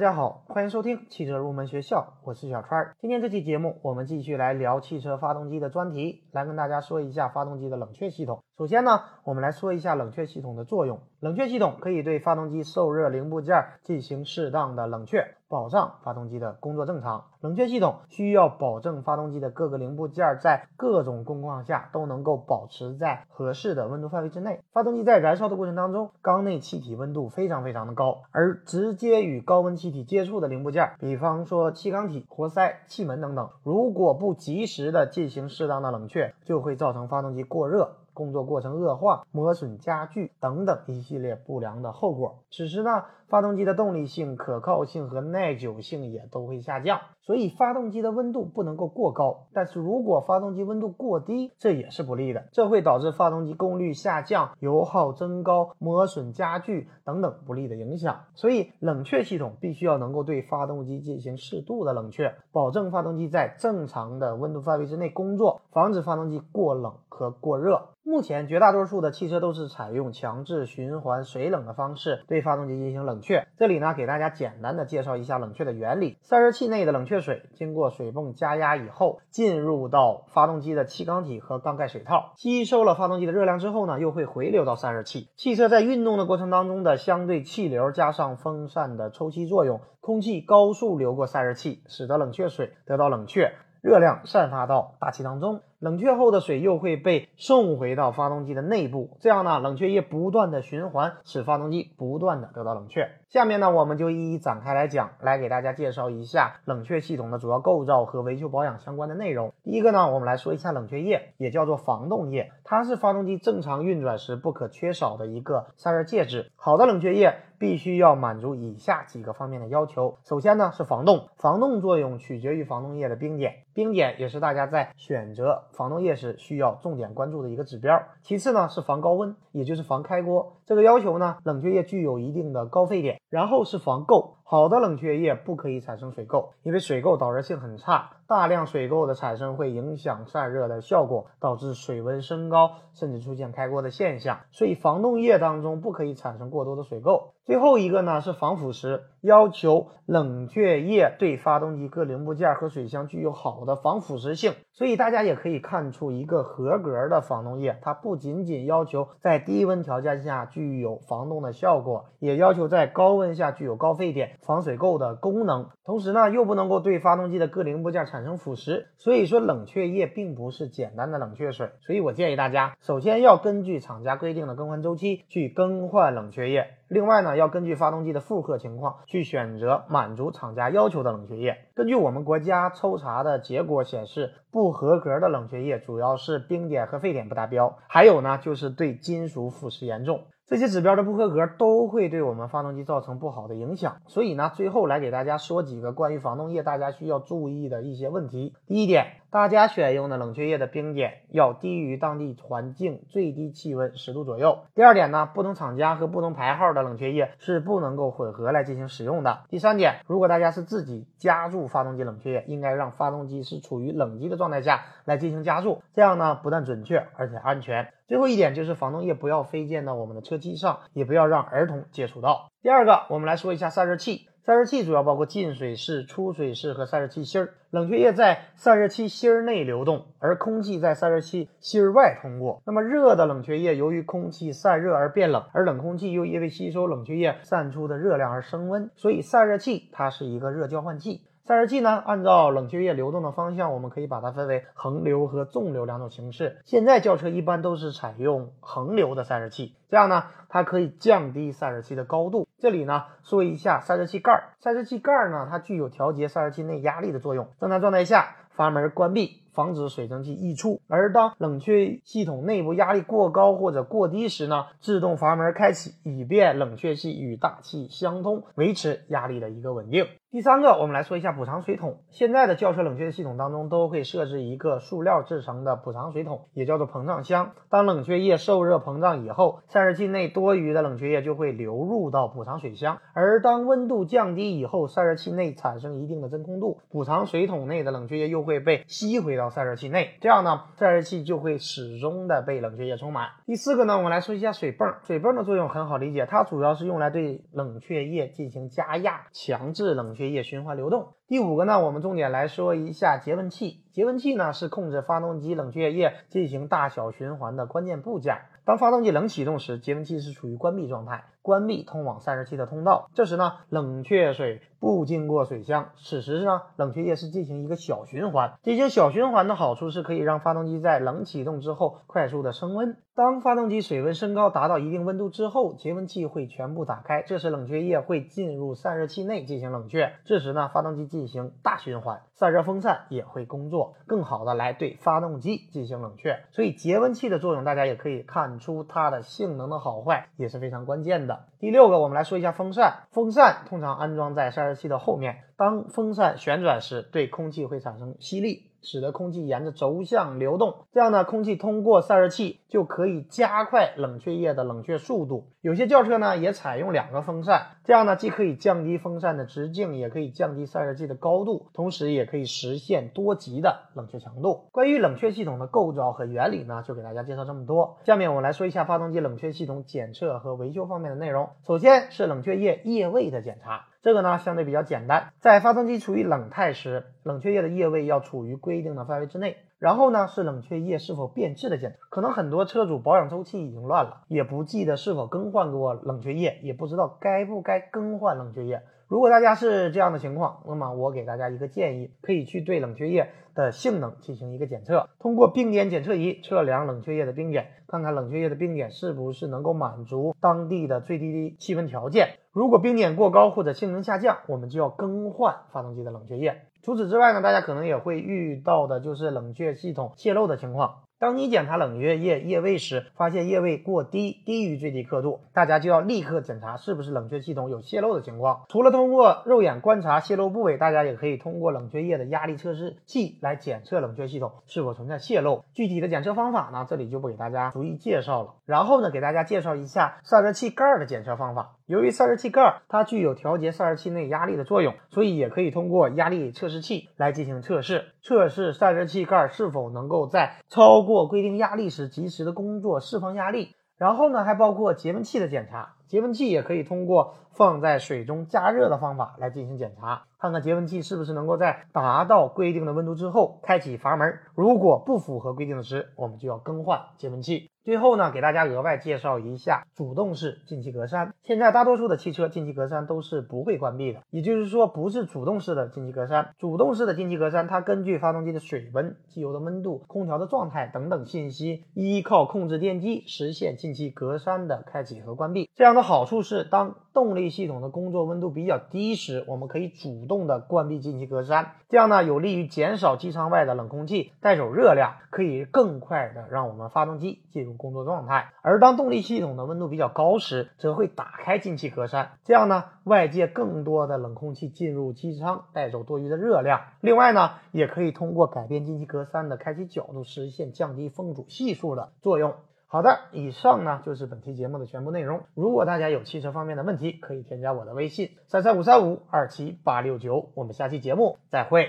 [0.00, 2.96] 大家好，欢迎收听汽车入门学校，我是小川。
[3.00, 8.42] 今天这期节目，我们继续来聊汽车发动机的专题，来跟大家说一下发动机的冷却系统。
[8.60, 11.00] 首先呢，我们来说一下冷却系统的作用。
[11.20, 17.24] 冷却系统可以对发动机受热零部件进行适当的冷却，保障发动机的工作正常。
[17.40, 24.60] 冷却系统需要保证发动机的各个零部件在各种工况下都能够保持在合适的温度范围之内。
[24.74, 37.96] 发动机在燃烧的过程当中，缸内气体温度非常非常的高，而直接与高温气体接触的零部件，比方说气缸体、活塞、气门等等，如果不及时的进行适当的冷却，就会造成发动机过热。
[38.12, 42.44] 工作过程恶化、磨损加剧等等一系列不良的后果。
[42.50, 47.00] 此时呢，发动机的动力性、可靠性和耐久性也都会下降。
[47.22, 49.46] 所以，发动机的温度不能够过高。
[49.54, 58.18] 但是如果发动机温度过低，这也是不利的，这会导致发动机功率下降、油耗增高、磨损加剧等等不利的影响。
[58.34, 67.90] 所以，冷却系统必须要能够对发动机进行适度的冷却，保证发动机在正常的温度范围之内工作，防止发动机过冷和过热。
[68.02, 73.46] 目前绝大多数的汽车都是采用强制循环水冷的方式对发动机进行冷冷却。
[73.58, 76.16] 这里呢，给大家简单的介绍一下冷却的原理。
[76.22, 85.28] 散热器内的冷却水经过水泵加压以后，进入到发动机的气缸体和缸盖水套，吸收了发动机的热量之后呢，又会回流到散热器。
[85.36, 95.60] 汽车在运动的过程当中的相对气流加上风扇的抽气作用，空气高速流过散热器，使得冷却水得到冷却，热量散发到大气当中。
[95.80, 103.19] 冷却后的水又会被送回到发动机的内部，这样呢，冷却液不断的循环，使发动机不断的得到冷却。
[103.30, 109.52] 下面呢，我们就一一展开来讲，来给大家介绍一下冷却系统的主要构造和维修保养相关的内容。
[109.62, 116.50] 第一个呢，我们来说一下冷却液，也叫做防冻液，它是发动机正常运转时不可缺少的一个散热介质。
[116.56, 120.18] 好的冷却液必须要满足以下几个方面的要求。
[120.24, 125.68] 首先呢是防冻，防冻作用取决于防冻液的冰点，冰点也是大家在选择。
[125.70, 128.02] 防冻液时需要重点关注的一个指标。
[128.22, 130.56] 其次呢是防高温，也就是防开锅。
[130.66, 133.19] 这个要求呢，冷却液具有一定的高沸点。
[133.30, 134.34] 然后是防垢。
[134.44, 144.38] 好的冷却液不可以产生水垢，因为水垢导热性很差，大量水垢的产生会影响散热的效果，导致水温升高，甚至出现开锅的现象。
[144.52, 147.32] 所以防冻液当中不可以产生过多的水垢。
[147.44, 154.52] 最后一个呢是防腐蚀，要求冷却液对发动机各零部件和水箱具有好的防腐蚀性。
[154.70, 164.38] 所以大家也可以看出，一个合格的防冻液，它不仅仅要求在低温条件下具有防冻的效果，也要求在高温下具有高沸点。
[164.46, 171.70] 防水垢的功能，同时呢又不能够对发动机的各零部件产产生腐蚀，所以说冷却液并不是简单的冷却水。
[171.80, 181.56] 所以我建议大家，首先要根据厂家规定的更换周期去更换冷却液，另外呢要根据发动机的负荷情况去选择满足厂家要求的冷却液。
[181.74, 190.24] 根据我们国家抽查的结果显示，不合格的冷却液主要是冰点和沸点不达标，还有呢就是对金属腐蚀严重。
[190.50, 198.52] 这些指标的不合格都会对我们发动机造成不好的影响，所以呢，最后来给大家说几个关于防冻液大家需要注意的一些问题。
[198.66, 199.12] 第一点。
[199.30, 204.64] 大家选用的冷却液的冰点要低于当地环境最低气温十度左右。
[204.74, 209.44] 第二点呢，不同厂家和不同牌号的冷却液是不能够混合来进行使用的。
[209.48, 217.86] 第三点，如果大家是自己加注发动机冷却液，应该让发动机是处于冷机的状态下来进行加注，这样呢不但准确而且安全。
[218.10, 222.50] 最后一点就是防冻液不要飞溅到我们的车机上，也不要让儿童接触到。
[222.60, 224.26] 第二个，我们来说一下散热器。
[224.42, 227.54] 散热器主要包括进水式、出水式和散热器芯儿。
[227.70, 232.60] 冷却液在散热器芯儿内流动，而空气在散热器芯儿外通过。
[232.66, 238.90] 那么热的冷却液由于空气散热而变冷，而冷空气又因为吸收冷却液散出的热量而升温。
[238.96, 241.22] 所以散热器它是一个热交换器。
[241.50, 246.58] 散热器呢，按照冷却液流动的方向，我们可以把它分为横流和纵流两种形式。
[246.64, 252.46] 现在轿车一般都是采用横流的散热器，这样呢，它可以降低散热器的高度。
[252.60, 254.50] 这里呢，说一下散热器盖儿。
[254.58, 257.48] 散热器盖儿呢，它具有调节散热器内压力的作用。
[257.58, 259.40] 正常状态下，阀门关闭。
[259.52, 270.06] 防止水蒸气溢出，而当冷却系统内部压力过高或者过低时呢，自动阀门开启，以便冷却器与大气相通，维持压力的一个稳定。
[270.30, 271.98] 第三个，我们来说一下补偿水桶。
[272.10, 277.50] 现在的轿车冷却系统当中都会设置一个塑料制成的补偿水桶，也叫做膨胀箱。
[277.68, 289.50] 当冷却液受热膨胀以后，散热器内多余的冷却液就会流入到补偿水箱，而当温度降低以后，散热器内产生一定的真空度，补偿水桶内的冷却液又会被吸回到。
[289.50, 293.28] 散热器内，这样呢，散热器就会始终的被冷却液充满。
[293.46, 294.94] 第四个呢，我们来说一下水泵。
[295.02, 301.14] 水泵的作用很好理解，它主要是用来对冷却液进行加压，强制冷却液循环流动。
[301.30, 303.84] 第五个呢，我们重点来说一下节温器。
[303.92, 308.38] 节温器呢是控制发动机冷却液进行大小循环的关键部件。
[308.64, 313.08] 当发动机冷启动时，节温器是处于关闭状态，关闭通往散热器的通道。
[313.14, 318.54] 这时呢，冷却水不经过水箱，此时呢，冷却液是进行一个小循环。
[318.62, 322.96] 进行小循环的好处是可以让发动机在冷启动之后快速的升温。
[323.16, 330.12] 当发动机水温升高达到一定温度之后，节温器会全部打开，这时冷却液会进入散热器内进行冷却。
[330.24, 336.44] 这时呢，发动机进进行大循环，散热风扇也会工作，更好的来对发动机进行冷却。
[336.50, 341.44] 所以节温器的作用，大家也可以看出它的性能的好坏也是非常关键的。
[341.58, 343.02] 第六个，我们来说一下风扇。
[343.10, 348.69] 风扇通常安装在散热器的后面，当风扇旋转时，对空气会产生吸力。
[348.82, 355.50] 使得空气沿着轴向流动，这样呢，空气通过散热器就可以加快冷却液的冷却速度。
[355.60, 364.68] 有些轿车呢也采用两个风扇，这样呢既可以降低风扇的直径，也可以降低散热器的高度，同时也可以实现多级的冷却强度。
[364.72, 367.98] 关于冷却系统的构造和原理呢，就给大家介绍这么多。
[368.04, 371.50] 下面我们来说一下发动机冷却系统检测和维修方面的内容。
[371.66, 373.89] 首先是冷却液液位的检查。
[374.02, 379.58] 这个呢相对比较简单，在发动机处于冷态时，冷却液的液位要处于规定的范围之内。
[379.78, 388.82] 然后呢是冷却液是否变质的检查，可能很多车主保养周期已经乱了，也不记得是否更换过冷却液，也不知道该不该更换冷却液。
[389.10, 402.38] 如果大家是这样的情况，那么我给大家一个建议，可以去对冷却液的性能进行一个检测，通过冰点检测仪测量冷却液的冰点，看看冷却液的冰点是不是能够满足当地的最低的气温条件。
[402.52, 406.62] 如果冰点过高或者性能下降，我们就要更换发动机的冷却液。
[406.84, 411.00] 除此之外呢，大家可能也会遇到的就是冷却系统泄漏的情况。
[411.20, 418.62] 当你检查冷却液液位时，发现液位过低，低于最低刻度，大家就要立刻检查是不是冷却系统有泄漏的情况。
[418.70, 425.62] 除了通过肉眼观察泄漏部位，大家也可以通过冷却液的压力测试器来检测冷却系统是否存在泄漏。
[425.74, 428.54] 具体的检测方法呢，这里就不给大家逐一介绍了。
[428.64, 431.76] 然后呢，给大家介绍一下散热器盖的检测方法。
[431.90, 443.74] 由于散热器盖它具有调节散热器内压力的作用，所以也可以通过压力测试器来进行测试，测试散热器盖是否能够在超过规定压力时及时的工作释放压力。
[443.98, 454.38] 然后呢，还包括节温器的检查，节温器也可以通过放在水中加热的方法来进行检查，看看节温器是不是能够在达到规定的温度之后开启阀门。
[454.54, 457.68] 如果不符合规定的时，我们就要更换节温器。
[457.82, 461.32] 最后呢，给大家额外介绍一下主动式进气格栅。
[461.42, 466.48] 现在大多数的汽车进气格栅都是不会关闭的，也就是说不是主动式的进气格栅。
[466.58, 475.68] 主动式的进气格栅，它根据发动机的水温、机油的温度、空调的状态等等信息，依靠控制电机实现进气格栅的开启和关闭。
[475.74, 487.70] 这样的好处是，当动力系统的工作温度比较低时，我们可以主动的关闭进气格栅，这样呢有利于减少机舱外的冷空气带走热量，可以更快的让我们发动机进入。
[487.80, 496.82] 工作状态，而当动力系统的温度比较高时，则会打开进气格栅，这样呢，外界更多的冷空气进入机舱，带走多余的热量。
[497.00, 502.52] 另外呢，也可以通过改变进气格栅的开启角度，实现降低风阻系数的作用。
[502.92, 505.42] 好的，以上呢就是本期节目的全部内容。
[505.54, 510.50] 如果大家有汽车方面的问题，可以添加我的微信三三五三五二七八六九。
[510.56, 511.88] 我们下期节目再会。